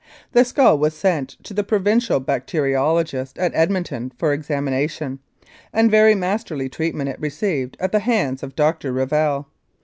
The 0.31 0.43
skull 0.43 0.79
was 0.79 0.95
sent 0.97 1.37
to 1.43 1.53
the 1.53 1.63
Provincial 1.63 2.19
bacteriologist 2.19 3.37
at 3.37 3.51
Edmonton 3.53 4.11
for 4.17 4.33
examination, 4.33 5.19
and 5.71 5.91
very 5.91 6.15
masterly 6.15 6.69
treatment 6.69 7.07
it 7.11 7.19
received 7.19 7.77
at 7.79 7.91
the 7.91 7.99
hands 7.99 8.41
of 8.41 8.55
Dr. 8.55 8.91
Revell. 8.91 9.47